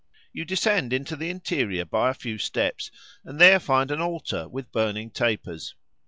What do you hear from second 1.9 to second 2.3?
a